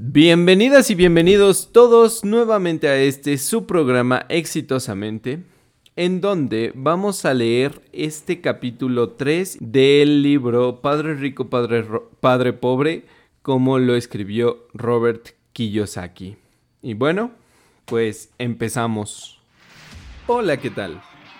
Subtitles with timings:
[0.00, 5.42] Bienvenidas y bienvenidos todos nuevamente a este su programa Exitosamente,
[5.96, 11.84] en donde vamos a leer este capítulo 3 del libro Padre Rico, Padre,
[12.20, 13.06] Padre Pobre,
[13.42, 16.36] como lo escribió Robert Kiyosaki.
[16.80, 17.32] Y bueno,
[17.84, 19.40] pues empezamos.
[20.28, 21.02] Hola, ¿qué tal?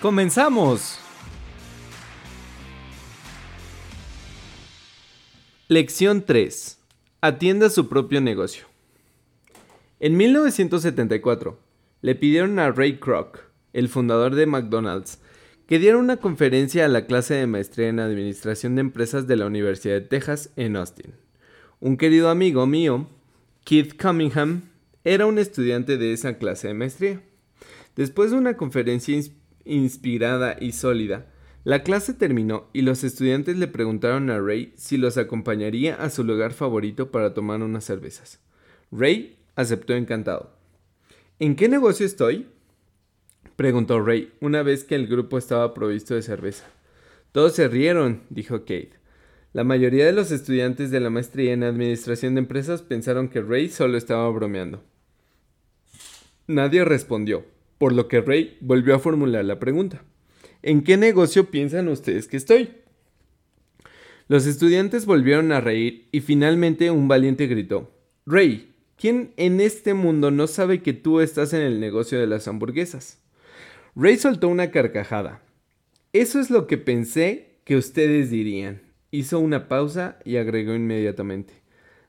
[0.00, 0.96] ¡Comenzamos!
[5.66, 6.78] Lección 3.
[7.20, 8.66] Atienda su propio negocio.
[9.98, 11.58] En 1974,
[12.02, 13.40] le pidieron a Ray Kroc,
[13.72, 15.18] el fundador de McDonald's,
[15.66, 19.46] que diera una conferencia a la clase de maestría en Administración de Empresas de la
[19.46, 21.12] Universidad de Texas en Austin.
[21.80, 23.08] Un querido amigo mío,
[23.64, 24.62] Keith Cunningham,
[25.02, 27.20] era un estudiante de esa clase de maestría.
[27.96, 29.16] Después de una conferencia
[29.68, 31.26] inspirada y sólida.
[31.64, 36.24] La clase terminó y los estudiantes le preguntaron a Ray si los acompañaría a su
[36.24, 38.40] lugar favorito para tomar unas cervezas.
[38.90, 40.52] Ray aceptó encantado.
[41.38, 42.46] ¿En qué negocio estoy?
[43.56, 46.64] preguntó Ray una vez que el grupo estaba provisto de cerveza.
[47.32, 48.92] Todos se rieron, dijo Kate.
[49.52, 53.68] La mayoría de los estudiantes de la maestría en Administración de Empresas pensaron que Ray
[53.68, 54.82] solo estaba bromeando.
[56.46, 57.44] Nadie respondió,
[57.78, 60.02] por lo que Ray volvió a formular la pregunta.
[60.62, 62.70] ¿En qué negocio piensan ustedes que estoy?
[64.26, 67.90] Los estudiantes volvieron a reír y finalmente un valiente gritó,
[68.26, 72.46] Ray, ¿quién en este mundo no sabe que tú estás en el negocio de las
[72.46, 73.22] hamburguesas?
[73.94, 75.42] Ray soltó una carcajada.
[76.12, 78.82] Eso es lo que pensé que ustedes dirían.
[79.10, 81.54] Hizo una pausa y agregó inmediatamente.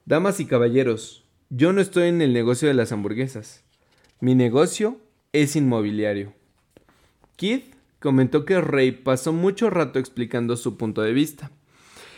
[0.06, 3.64] Damas y caballeros, yo no estoy en el negocio de las hamburguesas.
[4.20, 5.00] Mi negocio
[5.32, 6.34] es inmobiliario.
[7.36, 11.52] Keith comentó que Ray pasó mucho rato explicando su punto de vista.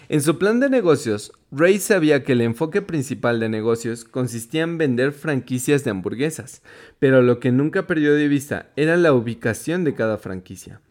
[0.08, 4.78] En su plan de negocios, Ray sabía que el enfoque principal de negocios consistía en
[4.78, 6.62] vender franquicias de hamburguesas,
[7.00, 10.82] pero lo que nunca perdió de vista era la ubicación de cada franquicia.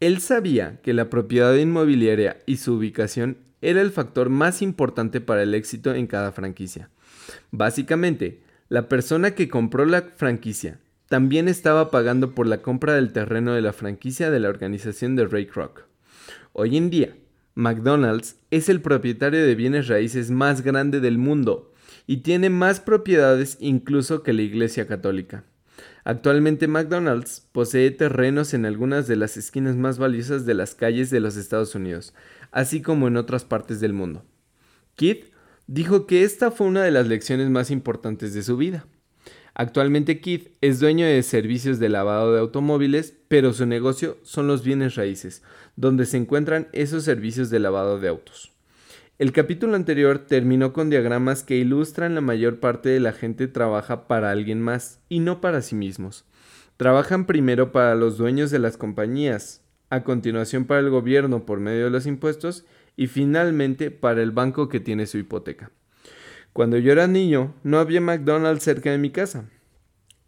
[0.00, 5.42] Él sabía que la propiedad inmobiliaria y su ubicación era el factor más importante para
[5.42, 6.90] el éxito en cada franquicia.
[7.50, 13.54] Básicamente, la persona que compró la franquicia también estaba pagando por la compra del terreno
[13.54, 15.84] de la franquicia de la organización de Ray Kroc.
[16.52, 17.16] Hoy en día,
[17.54, 21.72] McDonald's es el propietario de bienes raíces más grande del mundo
[22.06, 25.44] y tiene más propiedades incluso que la Iglesia Católica.
[26.04, 31.20] Actualmente McDonald's posee terrenos en algunas de las esquinas más valiosas de las calles de
[31.20, 32.14] los Estados Unidos,
[32.52, 34.24] así como en otras partes del mundo.
[34.94, 35.32] Keith
[35.66, 38.86] dijo que esta fue una de las lecciones más importantes de su vida.
[39.58, 44.62] Actualmente Keith es dueño de servicios de lavado de automóviles, pero su negocio son los
[44.62, 45.42] bienes raíces,
[45.76, 48.52] donde se encuentran esos servicios de lavado de autos.
[49.18, 54.06] El capítulo anterior terminó con diagramas que ilustran la mayor parte de la gente trabaja
[54.06, 56.26] para alguien más y no para sí mismos.
[56.76, 61.84] Trabajan primero para los dueños de las compañías, a continuación para el gobierno por medio
[61.84, 65.70] de los impuestos y finalmente para el banco que tiene su hipoteca.
[66.56, 69.44] Cuando yo era niño, no había McDonald's cerca de mi casa.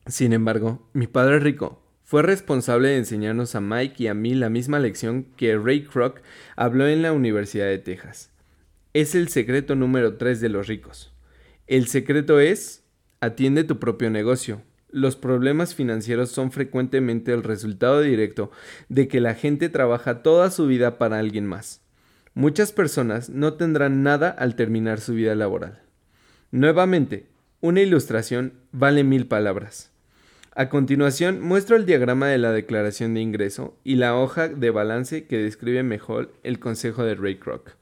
[0.07, 4.51] Sin embargo, mi padre rico fue responsable de enseñarnos a Mike y a mí la
[4.51, 6.21] misma lección que Ray Kroc
[6.55, 8.31] habló en la Universidad de Texas.
[8.93, 11.15] Es el secreto número 3 de los ricos.
[11.67, 12.85] El secreto es,
[13.21, 14.61] atiende tu propio negocio.
[14.91, 18.51] Los problemas financieros son frecuentemente el resultado directo
[18.91, 21.81] de que la gente trabaja toda su vida para alguien más.
[22.35, 25.88] Muchas personas no tendrán nada al terminar su vida laboral.
[26.51, 27.27] Nuevamente,
[27.61, 29.91] una ilustración vale mil palabras.
[30.53, 35.27] A continuación, muestro el diagrama de la declaración de ingreso y la hoja de balance
[35.27, 37.73] que describe mejor el consejo de Ray Kroc.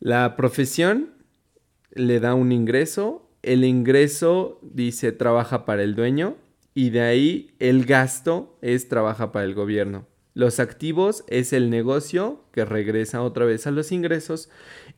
[0.00, 1.10] La profesión
[1.92, 6.36] le da un ingreso, el ingreso dice trabaja para el dueño
[6.74, 10.04] y de ahí el gasto es trabaja para el gobierno.
[10.34, 14.50] Los activos es el negocio que regresa otra vez a los ingresos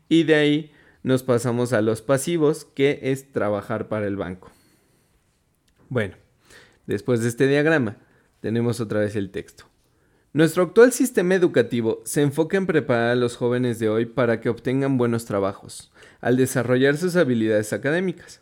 [0.08, 0.72] y de ahí
[1.02, 4.50] nos pasamos a los pasivos, que es trabajar para el banco.
[5.88, 6.16] Bueno,
[6.86, 7.96] después de este diagrama,
[8.40, 9.64] tenemos otra vez el texto.
[10.32, 14.48] Nuestro actual sistema educativo se enfoca en preparar a los jóvenes de hoy para que
[14.48, 18.40] obtengan buenos trabajos, al desarrollar sus habilidades académicas.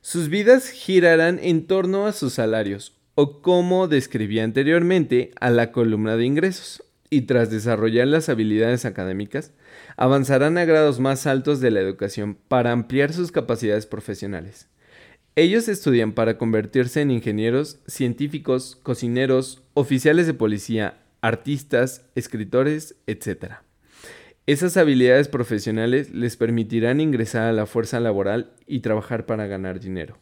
[0.00, 6.16] Sus vidas girarán en torno a sus salarios, o como describí anteriormente, a la columna
[6.16, 9.52] de ingresos, y tras desarrollar las habilidades académicas,
[9.96, 14.68] avanzarán a grados más altos de la educación para ampliar sus capacidades profesionales.
[15.36, 23.54] Ellos estudian para convertirse en ingenieros, científicos, cocineros, oficiales de policía, artistas, escritores, etc.
[24.46, 30.18] Esas habilidades profesionales les permitirán ingresar a la fuerza laboral y trabajar para ganar dinero.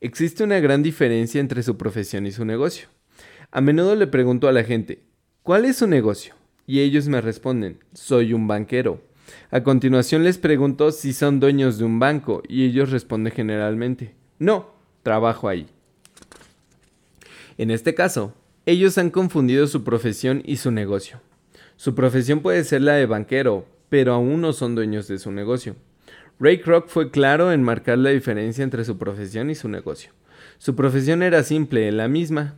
[0.00, 2.88] Existe una gran diferencia entre su profesión y su negocio.
[3.50, 5.03] A menudo le pregunto a la gente,
[5.44, 6.34] ¿cuál es su negocio?
[6.66, 9.00] Y ellos me responden, soy un banquero.
[9.50, 14.70] A continuación les pregunto si son dueños de un banco y ellos responden generalmente, no,
[15.02, 15.66] trabajo ahí.
[17.58, 21.20] En este caso, ellos han confundido su profesión y su negocio.
[21.76, 25.76] Su profesión puede ser la de banquero, pero aún no son dueños de su negocio.
[26.40, 30.10] Ray Kroc fue claro en marcar la diferencia entre su profesión y su negocio.
[30.56, 32.54] Su profesión era simple, la misma.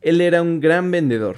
[0.00, 1.36] Él era un gran vendedor,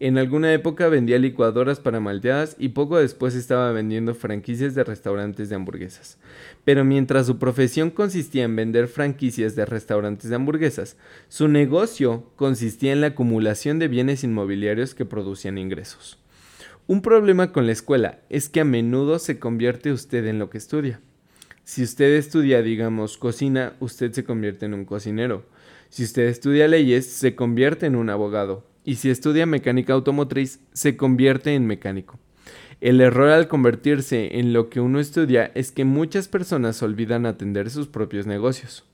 [0.00, 5.50] en alguna época vendía licuadoras para malteadas y poco después estaba vendiendo franquicias de restaurantes
[5.50, 6.16] de hamburguesas.
[6.64, 10.96] Pero mientras su profesión consistía en vender franquicias de restaurantes de hamburguesas,
[11.28, 16.18] su negocio consistía en la acumulación de bienes inmobiliarios que producían ingresos.
[16.86, 20.56] Un problema con la escuela es que a menudo se convierte usted en lo que
[20.56, 21.00] estudia.
[21.64, 25.44] Si usted estudia, digamos, cocina, usted se convierte en un cocinero.
[25.90, 30.96] Si usted estudia leyes, se convierte en un abogado y si estudia mecánica automotriz, se
[30.96, 32.18] convierte en mecánico.
[32.80, 37.70] El error al convertirse en lo que uno estudia es que muchas personas olvidan atender
[37.70, 38.84] sus propios negocios.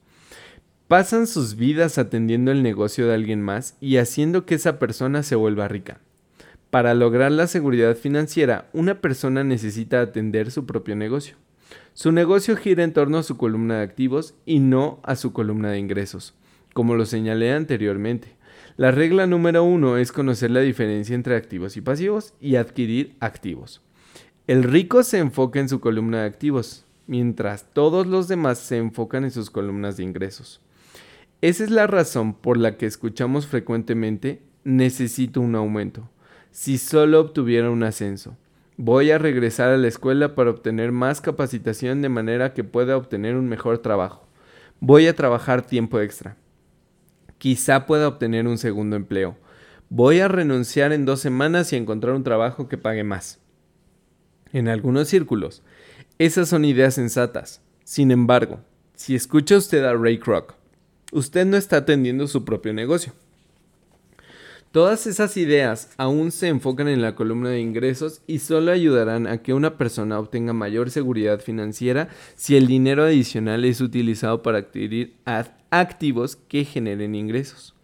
[0.89, 5.37] Pasan sus vidas atendiendo el negocio de alguien más y haciendo que esa persona se
[5.37, 6.01] vuelva rica.
[6.71, 11.37] Para lograr la seguridad financiera, una persona necesita atender su propio negocio.
[11.95, 15.71] Su negocio gira en torno a su columna de activos y no a su columna
[15.71, 16.35] de ingresos,
[16.75, 18.36] como lo señalé anteriormente.
[18.77, 23.81] La regla número uno es conocer la diferencia entre activos y pasivos y adquirir activos.
[24.47, 29.25] El rico se enfoca en su columna de activos, mientras todos los demás se enfocan
[29.25, 30.61] en sus columnas de ingresos.
[31.41, 36.11] Esa es la razón por la que escuchamos frecuentemente necesito un aumento.
[36.51, 38.37] Si solo obtuviera un ascenso.
[38.77, 43.37] Voy a regresar a la escuela para obtener más capacitación de manera que pueda obtener
[43.37, 44.27] un mejor trabajo.
[44.81, 46.37] Voy a trabajar tiempo extra
[47.39, 49.37] quizá pueda obtener un segundo empleo.
[49.89, 53.39] Voy a renunciar en dos semanas y encontrar un trabajo que pague más.
[54.53, 55.63] En algunos círculos,
[56.19, 57.61] esas son ideas sensatas.
[57.85, 58.61] Sin embargo,
[58.95, 60.55] si escucha usted a Ray Kroc,
[61.13, 63.13] usted no está atendiendo su propio negocio.
[64.77, 69.39] Todas esas ideas aún se enfocan en la columna de ingresos y solo ayudarán a
[69.39, 75.15] que una persona obtenga mayor seguridad financiera si el dinero adicional es utilizado para adquirir
[75.71, 77.75] activos que generen ingresos.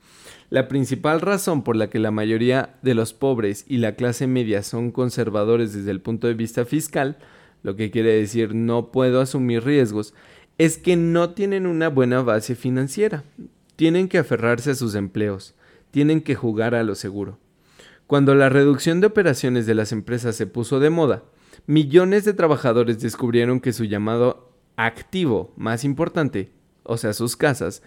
[0.51, 4.63] La principal razón por la que la mayoría de los pobres y la clase media
[4.63, 7.17] son conservadores desde el punto de vista fiscal,
[7.63, 10.13] lo que quiere decir no puedo asumir riesgos,
[10.59, 13.25] es que no tienen una buena base financiera.
[13.77, 15.55] Tienen que aferrarse a sus empleos
[15.93, 17.39] tienen que jugar a lo seguro.
[18.09, 21.23] Cuando la reducción de operaciones de las empresas se puso de moda,
[21.67, 26.51] millones de trabajadores descubrieron que su llamado activo más importante,
[26.83, 27.83] o sea, sus casas,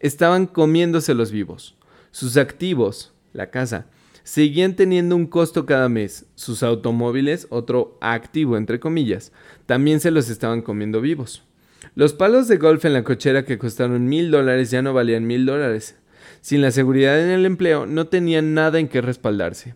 [0.00, 1.76] estaban comiéndose los vivos.
[2.10, 3.86] Sus activos, la casa,
[4.24, 6.26] seguían teniendo un costo cada mes.
[6.34, 9.32] Sus automóviles, otro activo entre comillas,
[9.66, 11.44] también se los estaban comiendo vivos.
[11.94, 15.46] Los palos de golf en la cochera que costaron mil dólares ya no valían mil
[15.46, 15.96] dólares.
[16.40, 19.74] Sin la seguridad en el empleo no tenían nada en qué respaldarse.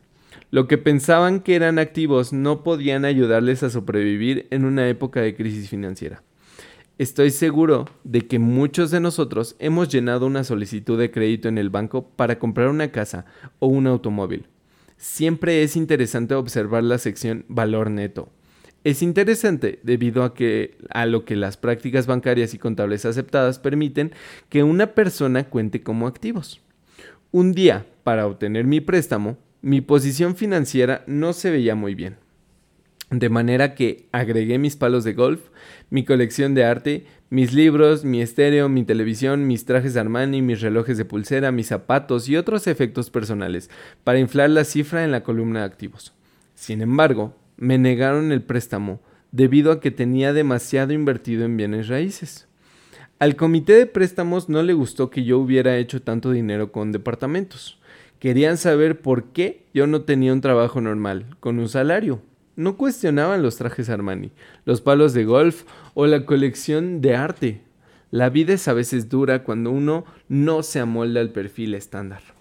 [0.51, 5.35] Lo que pensaban que eran activos no podían ayudarles a sobrevivir en una época de
[5.35, 6.23] crisis financiera.
[6.97, 11.71] Estoy seguro de que muchos de nosotros hemos llenado una solicitud de crédito en el
[11.71, 13.27] banco para comprar una casa
[13.59, 14.47] o un automóvil.
[14.97, 18.29] Siempre es interesante observar la sección valor neto
[18.85, 24.13] es interesante debido a que a lo que las prácticas bancarias y contables aceptadas permiten
[24.51, 26.61] que una persona cuente como activos.
[27.33, 32.17] Un día, para obtener mi préstamo, mi posición financiera no se veía muy bien.
[33.11, 35.41] De manera que agregué mis palos de golf,
[35.89, 40.61] mi colección de arte, mis libros, mi estéreo, mi televisión, mis trajes de Armani, mis
[40.61, 43.71] relojes de pulsera, mis zapatos y otros efectos personales
[44.05, 46.13] para inflar la cifra en la columna de activos.
[46.55, 49.01] Sin embargo, me negaron el préstamo
[49.33, 52.47] debido a que tenía demasiado invertido en bienes raíces.
[53.19, 57.79] Al comité de préstamos no le gustó que yo hubiera hecho tanto dinero con departamentos.
[58.19, 62.21] Querían saber por qué yo no tenía un trabajo normal, con un salario.
[62.57, 64.31] No cuestionaban los trajes Armani,
[64.65, 67.61] los palos de golf o la colección de arte.
[68.11, 72.34] La vida es a veces dura cuando uno no se amolda al perfil estándar.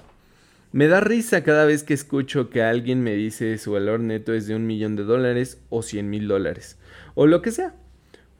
[0.74, 4.48] Me da risa cada vez que escucho que alguien me dice su valor neto es
[4.48, 6.80] de un millón de dólares o cien mil dólares,
[7.14, 7.76] o lo que sea.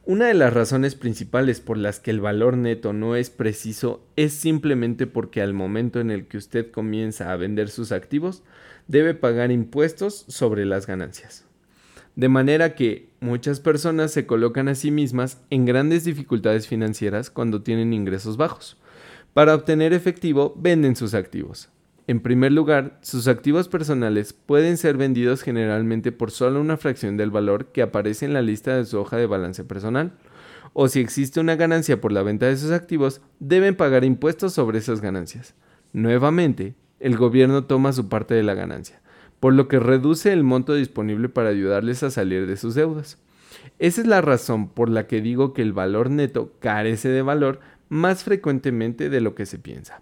[0.04, 4.34] Una de las razones principales por las que el valor neto no es preciso es
[4.34, 8.42] simplemente porque al momento en el que usted comienza a vender sus activos,
[8.88, 11.46] debe pagar impuestos sobre las ganancias.
[12.16, 17.62] De manera que muchas personas se colocan a sí mismas en grandes dificultades financieras cuando
[17.62, 18.82] tienen ingresos bajos.
[19.36, 21.70] Para obtener efectivo, venden sus activos.
[22.06, 27.32] En primer lugar, sus activos personales pueden ser vendidos generalmente por solo una fracción del
[27.32, 30.12] valor que aparece en la lista de su hoja de balance personal.
[30.74, 34.80] O si existe una ganancia por la venta de sus activos, deben pagar impuestos sobre
[34.80, 35.56] esas ganancias.
[35.94, 39.02] Nuevamente, el gobierno toma su parte de la ganancia,
[39.40, 43.18] por lo que reduce el monto disponible para ayudarles a salir de sus deudas.
[43.80, 47.62] Esa es la razón por la que digo que el valor neto carece de valor
[47.88, 50.02] más frecuentemente de lo que se piensa.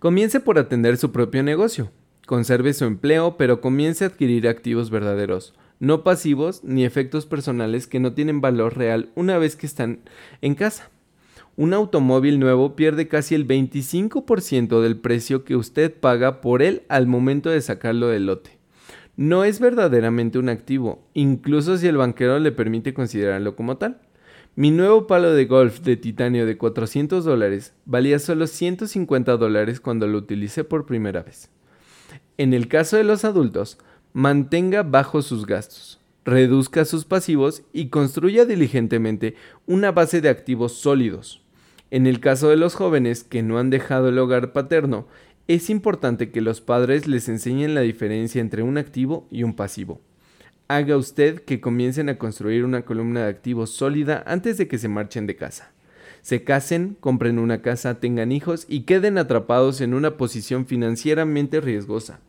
[0.00, 1.90] Comience por atender su propio negocio.
[2.26, 8.00] Conserve su empleo, pero comience a adquirir activos verdaderos, no pasivos ni efectos personales que
[8.00, 10.00] no tienen valor real una vez que están
[10.40, 10.88] en casa.
[11.56, 17.06] Un automóvil nuevo pierde casi el 25% del precio que usted paga por él al
[17.06, 18.58] momento de sacarlo del lote.
[19.16, 24.00] No es verdaderamente un activo, incluso si el banquero le permite considerarlo como tal.
[24.60, 30.06] Mi nuevo palo de golf de titanio de 400 dólares valía solo 150 dólares cuando
[30.06, 31.48] lo utilicé por primera vez.
[32.36, 33.78] En el caso de los adultos,
[34.12, 39.34] mantenga bajos sus gastos, reduzca sus pasivos y construya diligentemente
[39.66, 41.42] una base de activos sólidos.
[41.90, 45.06] En el caso de los jóvenes que no han dejado el hogar paterno,
[45.48, 50.02] es importante que los padres les enseñen la diferencia entre un activo y un pasivo
[50.70, 54.86] haga usted que comiencen a construir una columna de activos sólida antes de que se
[54.86, 55.72] marchen de casa.
[56.22, 62.20] Se casen, compren una casa, tengan hijos y queden atrapados en una posición financieramente riesgosa.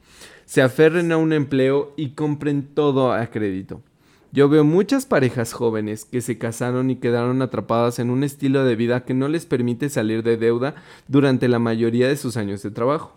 [0.45, 3.83] Se aferren a un empleo y compren todo a crédito.
[4.31, 8.75] Yo veo muchas parejas jóvenes que se casaron y quedaron atrapadas en un estilo de
[8.75, 10.73] vida que no les permite salir de deuda
[11.07, 13.15] durante la mayoría de sus años de trabajo.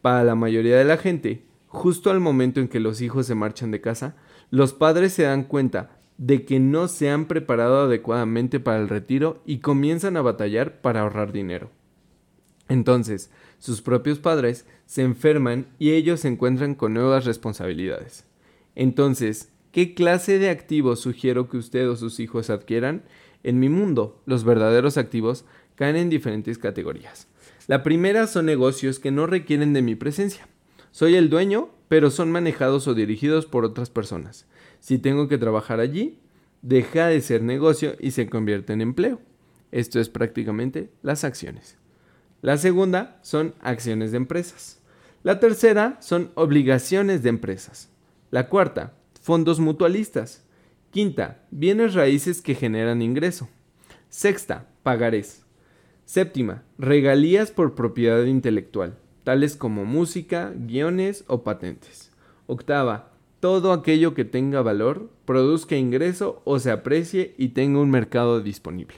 [0.00, 3.70] Para la mayoría de la gente, justo al momento en que los hijos se marchan
[3.70, 4.16] de casa,
[4.54, 9.42] los padres se dan cuenta de que no se han preparado adecuadamente para el retiro
[9.44, 11.72] y comienzan a batallar para ahorrar dinero.
[12.68, 18.26] Entonces, sus propios padres se enferman y ellos se encuentran con nuevas responsabilidades.
[18.76, 23.02] Entonces, ¿qué clase de activos sugiero que usted o sus hijos adquieran?
[23.42, 25.44] En mi mundo, los verdaderos activos
[25.74, 27.26] caen en diferentes categorías.
[27.66, 30.46] La primera son negocios que no requieren de mi presencia.
[30.92, 34.48] Soy el dueño, pero son manejados o dirigidos por otras personas.
[34.80, 36.18] Si tengo que trabajar allí,
[36.60, 39.20] deja de ser negocio y se convierte en empleo.
[39.70, 41.78] Esto es prácticamente las acciones.
[42.42, 44.80] La segunda son acciones de empresas.
[45.22, 47.90] La tercera son obligaciones de empresas.
[48.32, 50.42] La cuarta, fondos mutualistas.
[50.90, 53.48] Quinta, bienes raíces que generan ingreso.
[54.08, 55.44] Sexta, pagarés.
[56.06, 62.12] Séptima, regalías por propiedad intelectual tales como música, guiones o patentes.
[62.46, 68.40] Octava, todo aquello que tenga valor, produzca ingreso o se aprecie y tenga un mercado
[68.40, 68.96] disponible.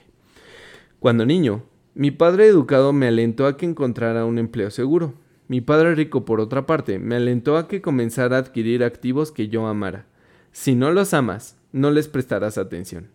[0.99, 1.63] Cuando niño,
[1.95, 5.15] mi padre educado me alentó a que encontrara un empleo seguro.
[5.49, 9.49] Mi padre rico, por otra parte, me alentó a que comenzara a adquirir activos que
[9.49, 10.07] yo amara.
[10.53, 13.09] Si no los amas, no les prestarás atención.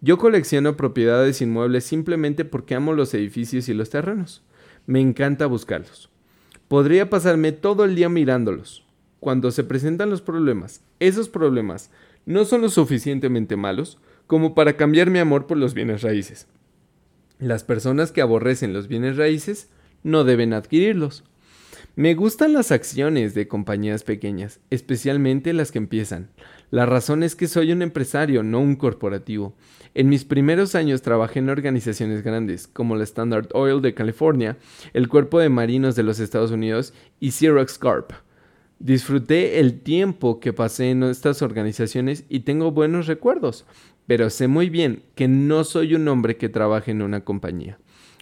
[0.00, 4.42] Yo colecciono propiedades inmuebles simplemente porque amo los edificios y los terrenos.
[4.86, 6.10] Me encanta buscarlos.
[6.68, 8.84] Podría pasarme todo el día mirándolos.
[9.20, 11.90] Cuando se presentan los problemas, esos problemas
[12.26, 16.48] no son lo suficientemente malos como para cambiar mi amor por los bienes raíces.
[17.38, 19.68] Las personas que aborrecen los bienes raíces
[20.02, 21.22] no deben adquirirlos.
[21.94, 26.30] Me gustan las acciones de compañías pequeñas, especialmente las que empiezan.
[26.70, 29.54] La razón es que soy un empresario, no un corporativo.
[29.94, 34.56] En mis primeros años trabajé en organizaciones grandes, como la Standard Oil de California,
[34.92, 38.12] el Cuerpo de Marinos de los Estados Unidos y Xerox Corp.
[38.78, 43.64] Disfruté el tiempo que pasé en estas organizaciones y tengo buenos recuerdos,
[44.06, 47.78] pero sé muy bien que no soy un hombre que trabaje en una compañía.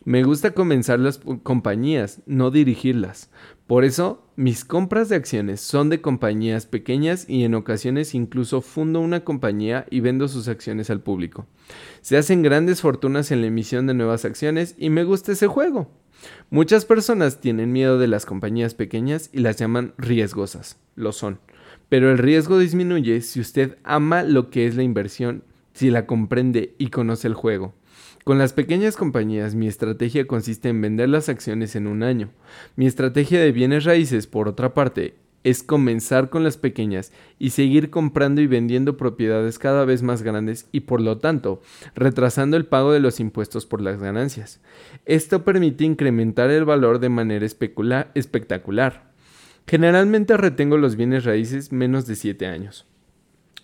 [0.07, 3.31] Me gusta comenzar las compañías, no dirigirlas.
[3.67, 9.01] Por eso, mis compras de acciones son de compañías pequeñas y en ocasiones incluso fundo
[9.01, 11.47] una compañía y vendo sus acciones al público.
[12.03, 15.91] Se hacen grandes fortunas en la emisión de nuevas acciones y me gusta ese juego.
[16.51, 20.79] Muchas personas tienen miedo de las compañías pequeñas y las llaman riesgosas.
[20.97, 21.41] Lo son.
[21.89, 26.75] Pero el riesgo disminuye si usted ama lo que es la inversión, si la comprende
[26.77, 27.75] y conoce el juego.
[28.25, 32.31] Con las pequeñas compañías mi estrategia consiste en vender las acciones en un año.
[32.75, 37.91] Mi estrategia de bienes raíces, por otra parte, es comenzar con las pequeñas y seguir
[37.91, 41.61] comprando y vendiendo propiedades cada vez más grandes y por lo tanto
[41.95, 44.63] retrasando el pago de los impuestos por las ganancias.
[45.05, 49.13] Esto permite incrementar el valor de manera espectacular.
[49.67, 52.87] Generalmente retengo los bienes raíces menos de 7 años.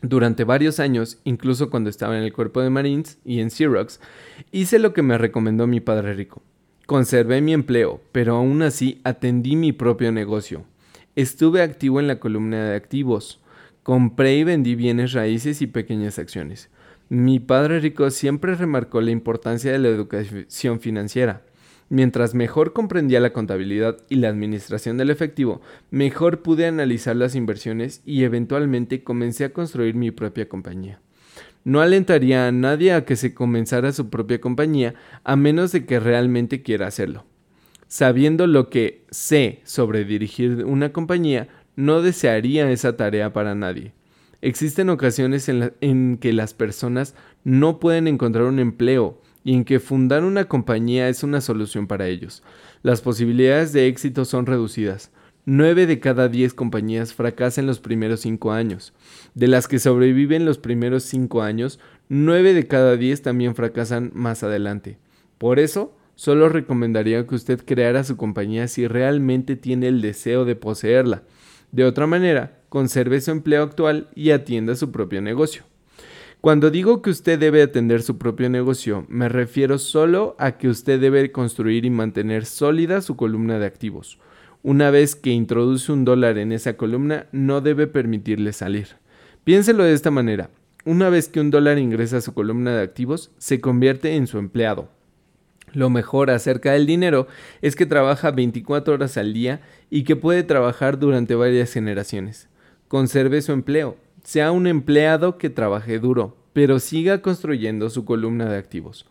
[0.02, 4.00] Durante varios años, incluso cuando estaba en el cuerpo de Marines y en Xerox,
[4.50, 6.42] hice lo que me recomendó mi padre rico.
[6.87, 10.64] Conservé mi empleo, pero aún así atendí mi propio negocio.
[11.16, 13.40] Estuve activo en la columna de activos.
[13.83, 16.71] Compré y vendí bienes raíces y pequeñas acciones.
[17.11, 21.42] Mi padre rico siempre remarcó la importancia de la educación financiera.
[21.90, 28.00] Mientras mejor comprendía la contabilidad y la administración del efectivo, mejor pude analizar las inversiones
[28.06, 31.00] y eventualmente comencé a construir mi propia compañía.
[31.64, 34.94] No alentaría a nadie a que se comenzara su propia compañía
[35.25, 37.26] a menos de que realmente quiera hacerlo.
[37.88, 43.94] Sabiendo lo que sé sobre dirigir una compañía, no desearía esa tarea para nadie.
[44.42, 50.25] Existen ocasiones en, que las personas no pueden encontrar un empleo, y en que fundar
[50.25, 52.42] una compañía es una solución para ellos.
[52.82, 55.11] Las posibilidades de éxito son reducidas.
[55.47, 58.92] Nueve de cada diez compañías fracasan los primeros cinco años.
[59.35, 64.42] De las que sobreviven los primeros cinco años, nueve de cada diez también fracasan más
[64.42, 64.99] adelante.
[65.38, 70.56] Por eso, solo recomendaría que usted creara su compañía si realmente tiene el deseo de
[70.56, 71.23] poseerla.
[71.73, 75.70] De otra manera, conserve su empleo actual y atienda su propio negocio.
[76.40, 80.99] Cuando digo que usted debe atender su propio negocio, me refiero solo a que usted
[80.99, 84.18] debe construir y mantener sólida su columna de activos.
[84.62, 88.88] Una vez que introduce un dólar en esa columna, no debe permitirle salir.
[89.44, 90.49] Piénselo de esta manera.
[90.87, 94.38] Una vez que un dólar ingresa a su columna de activos, se convierte en su
[94.38, 94.88] empleado.
[95.75, 97.26] Lo mejor acerca del dinero
[97.61, 102.49] es que trabaja 24 horas al día y que puede trabajar durante varias generaciones.
[102.88, 108.59] Conserve su empleo, sea un empleado que trabaje duro, pero siga construyendo su columna de
[108.59, 109.06] activos.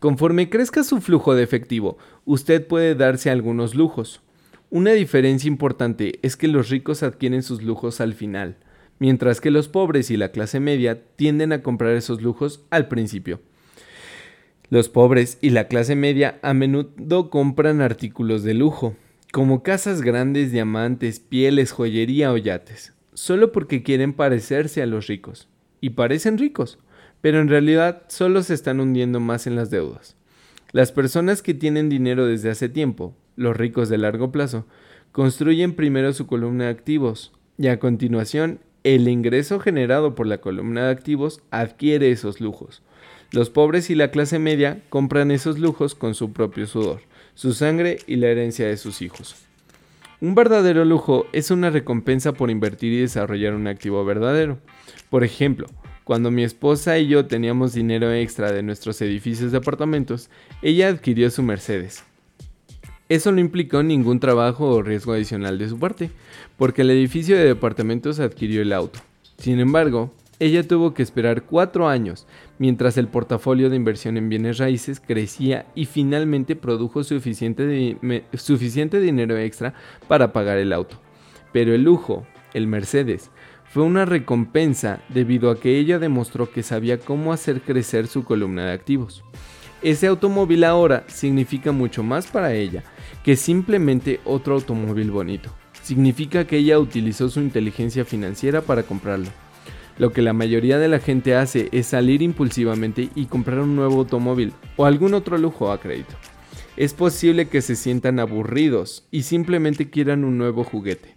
[0.00, 4.20] Conforme crezca su flujo de efectivo, usted puede darse algunos lujos.
[4.70, 8.56] Una diferencia importante es que los ricos adquieren sus lujos al final,
[8.98, 13.40] mientras que los pobres y la clase media tienden a comprar esos lujos al principio.
[14.68, 18.96] Los pobres y la clase media a menudo compran artículos de lujo,
[19.32, 25.48] como casas grandes, diamantes, pieles, joyería o yates solo porque quieren parecerse a los ricos.
[25.80, 26.78] Y parecen ricos,
[27.20, 30.16] pero en realidad solo se están hundiendo más en las deudas.
[30.72, 34.66] Las personas que tienen dinero desde hace tiempo, los ricos de largo plazo,
[35.12, 40.84] construyen primero su columna de activos y a continuación el ingreso generado por la columna
[40.84, 42.82] de activos adquiere esos lujos.
[43.30, 47.00] Los pobres y la clase media compran esos lujos con su propio sudor,
[47.34, 49.36] su sangre y la herencia de sus hijos.
[50.24, 54.56] Un verdadero lujo es una recompensa por invertir y desarrollar un activo verdadero.
[55.10, 55.66] Por ejemplo,
[56.02, 60.30] cuando mi esposa y yo teníamos dinero extra de nuestros edificios de apartamentos,
[60.62, 62.04] ella adquirió su Mercedes.
[63.10, 66.10] Eso no implicó ningún trabajo o riesgo adicional de su parte,
[66.56, 69.00] porque el edificio de departamentos adquirió el auto.
[69.36, 70.10] Sin embargo,
[70.44, 72.26] ella tuvo que esperar cuatro años
[72.58, 77.96] mientras el portafolio de inversión en bienes raíces crecía y finalmente produjo suficiente,
[78.34, 79.72] suficiente dinero extra
[80.06, 81.00] para pagar el auto.
[81.50, 83.30] Pero el lujo, el Mercedes,
[83.64, 88.66] fue una recompensa debido a que ella demostró que sabía cómo hacer crecer su columna
[88.66, 89.24] de activos.
[89.80, 92.84] Ese automóvil ahora significa mucho más para ella
[93.24, 95.48] que simplemente otro automóvil bonito.
[95.82, 99.30] Significa que ella utilizó su inteligencia financiera para comprarlo
[99.98, 103.98] lo que la mayoría de la gente hace es salir impulsivamente y comprar un nuevo
[103.98, 106.14] automóvil o algún otro lujo a crédito.
[106.76, 111.14] Es posible que se sientan aburridos y simplemente quieran un nuevo juguete.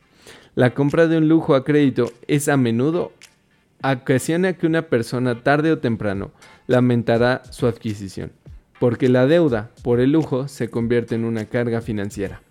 [0.54, 3.12] La compra de un lujo a crédito es a menudo
[3.84, 6.32] ocasiona que una persona tarde o temprano
[6.68, 8.32] lamentará su adquisición,
[8.80, 12.42] porque la deuda por el lujo se convierte en una carga financiera.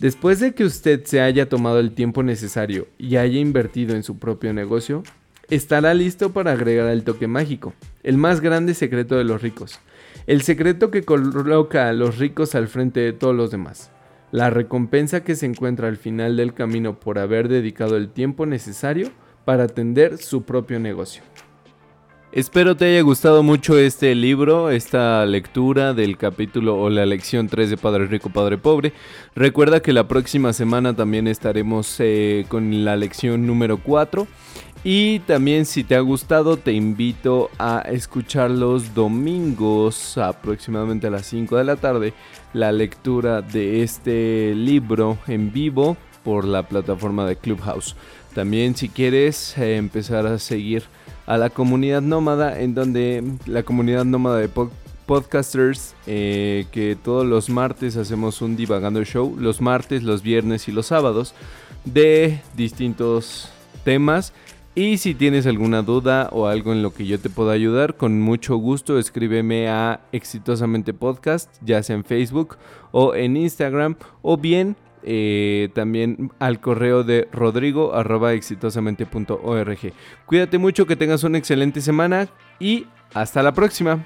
[0.00, 4.18] Después de que usted se haya tomado el tiempo necesario y haya invertido en su
[4.18, 5.02] propio negocio,
[5.50, 9.80] estará listo para agregar el toque mágico, el más grande secreto de los ricos,
[10.26, 13.90] el secreto que coloca a los ricos al frente de todos los demás,
[14.32, 19.10] la recompensa que se encuentra al final del camino por haber dedicado el tiempo necesario
[19.44, 21.22] para atender su propio negocio.
[22.32, 27.70] Espero te haya gustado mucho este libro, esta lectura del capítulo o la lección 3
[27.70, 28.92] de Padre Rico, Padre Pobre.
[29.34, 34.26] Recuerda que la próxima semana también estaremos eh, con la lección número 4
[34.88, 41.26] Y también si te ha gustado te invito a escuchar los domingos aproximadamente a las
[41.26, 42.14] 5 de la tarde
[42.52, 47.96] la lectura de este libro en vivo por la plataforma de Clubhouse.
[48.32, 50.84] También si quieres eh, empezar a seguir
[51.26, 54.50] a la comunidad nómada en donde la comunidad nómada de
[55.06, 60.70] podcasters eh, que todos los martes hacemos un divagando show los martes los viernes y
[60.70, 61.34] los sábados
[61.84, 63.50] de distintos
[63.82, 64.32] temas
[64.78, 68.20] y si tienes alguna duda o algo en lo que yo te pueda ayudar, con
[68.20, 72.58] mucho gusto escríbeme a Exitosamente Podcast, ya sea en Facebook
[72.92, 77.94] o en Instagram, o bien eh, también al correo de rodrigo
[78.30, 79.92] exitosamente.org.
[80.26, 82.28] Cuídate mucho, que tengas una excelente semana
[82.60, 82.84] y
[83.14, 84.04] hasta la próxima.